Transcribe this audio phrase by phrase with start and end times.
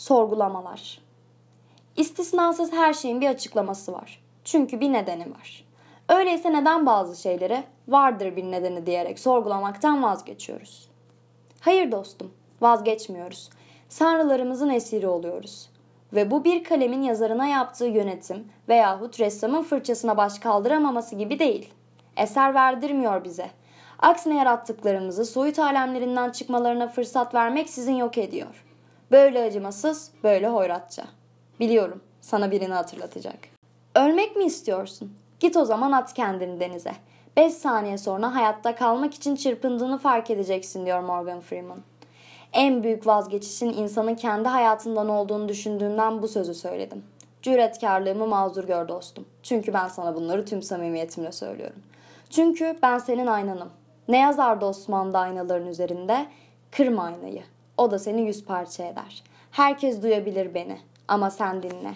[0.00, 0.98] Sorgulamalar.
[1.96, 4.22] İstisnasız her şeyin bir açıklaması var.
[4.44, 5.64] Çünkü bir nedeni var.
[6.08, 10.88] Öyleyse neden bazı şeyleri vardır bir nedeni diyerek sorgulamaktan vazgeçiyoruz?
[11.60, 13.50] Hayır dostum, vazgeçmiyoruz.
[13.88, 15.70] Sanrılarımızın esiri oluyoruz.
[16.12, 21.72] Ve bu bir kalemin yazarına yaptığı yönetim veyahut ressamın fırçasına baş kaldıramaması gibi değil.
[22.16, 23.50] Eser verdirmiyor bize.
[23.98, 28.69] Aksine yarattıklarımızı soyut alemlerinden çıkmalarına fırsat vermek sizin yok ediyor.
[29.10, 31.04] Böyle acımasız, böyle hoyratça.
[31.60, 33.38] Biliyorum, sana birini hatırlatacak.
[33.94, 35.12] Ölmek mi istiyorsun?
[35.40, 36.92] Git o zaman at kendini denize.
[37.36, 41.78] 5 saniye sonra hayatta kalmak için çırpındığını fark edeceksin diyor Morgan Freeman.
[42.52, 47.04] En büyük vazgeçişin insanın kendi hayatından olduğunu düşündüğümden bu sözü söyledim.
[47.42, 49.26] Cüretkarlığımı mazur gör dostum.
[49.42, 51.82] Çünkü ben sana bunları tüm samimiyetimle söylüyorum.
[52.30, 53.70] Çünkü ben senin aynanım.
[54.08, 56.26] Ne yazardı Osmanlı aynaların üzerinde?
[56.70, 57.42] Kırma aynayı.
[57.80, 59.22] O da seni yüz parça eder.
[59.50, 61.94] Herkes duyabilir beni ama sen dinle.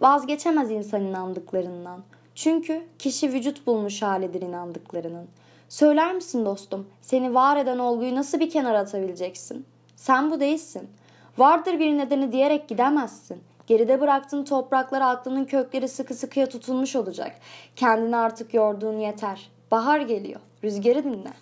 [0.00, 2.00] Vazgeçemez insan inandıklarından.
[2.34, 5.28] Çünkü kişi vücut bulmuş halidir inandıklarının.
[5.68, 9.66] Söyler misin dostum, seni var eden olguyu nasıl bir kenara atabileceksin?
[9.96, 10.88] Sen bu değilsin.
[11.38, 13.42] Vardır bir nedeni diyerek gidemezsin.
[13.66, 17.32] Geride bıraktığın topraklara aklının kökleri sıkı sıkıya tutulmuş olacak.
[17.76, 19.50] Kendini artık yorduğun yeter.
[19.70, 20.40] Bahar geliyor.
[20.64, 21.32] Rüzgarı dinle.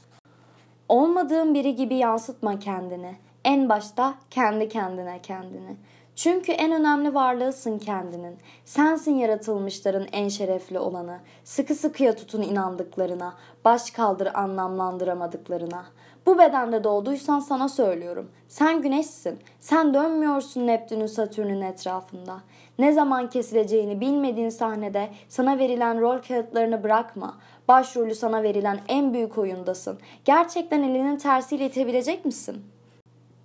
[0.89, 3.24] Olmadığın biri gibi yansıtma kendini.
[3.45, 5.77] En başta kendi kendine kendini.
[6.17, 8.39] Çünkü en önemli varlığısın kendinin.
[8.65, 11.19] Sensin yaratılmışların en şerefli olanı.
[11.45, 13.35] Sıkı sıkıya tutun inandıklarına.
[13.65, 15.85] Baş kaldır anlamlandıramadıklarına.
[16.27, 18.31] Bu bedende doğduysan sana söylüyorum.
[18.49, 19.39] Sen güneşsin.
[19.61, 22.37] Sen dönmüyorsun Neptün'ün Satürn'ün etrafında.
[22.79, 27.39] Ne zaman kesileceğini bilmediğin sahnede sana verilen rol kağıtlarını bırakma.
[27.69, 29.99] Başrolü sana verilen en büyük oyundasın.
[30.25, 32.74] Gerçekten elinin tersiyle itebilecek misin?''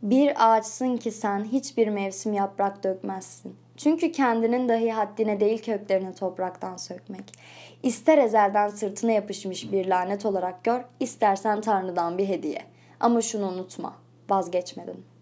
[0.02, 3.55] Bir ağaçsın ki sen hiçbir mevsim yaprak dökmezsin.
[3.78, 7.33] Çünkü kendinin dahi haddine değil köklerini topraktan sökmek.
[7.83, 12.62] İster ezelden sırtına yapışmış bir lanet olarak gör, istersen Tanrı'dan bir hediye.
[13.00, 13.94] Ama şunu unutma,
[14.29, 15.19] vazgeçmedin.''